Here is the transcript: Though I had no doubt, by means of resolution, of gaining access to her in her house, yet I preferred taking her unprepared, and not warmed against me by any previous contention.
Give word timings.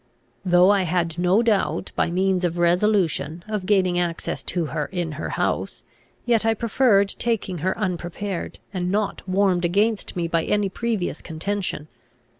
Though 0.43 0.71
I 0.71 0.81
had 0.81 1.19
no 1.19 1.43
doubt, 1.43 1.91
by 1.95 2.09
means 2.09 2.43
of 2.43 2.57
resolution, 2.57 3.43
of 3.47 3.67
gaining 3.67 3.99
access 3.99 4.41
to 4.45 4.65
her 4.73 4.87
in 4.87 5.11
her 5.11 5.29
house, 5.29 5.83
yet 6.25 6.43
I 6.43 6.55
preferred 6.55 7.09
taking 7.19 7.59
her 7.59 7.77
unprepared, 7.77 8.57
and 8.73 8.89
not 8.89 9.21
warmed 9.29 9.63
against 9.63 10.15
me 10.15 10.27
by 10.27 10.43
any 10.43 10.69
previous 10.69 11.21
contention. 11.21 11.87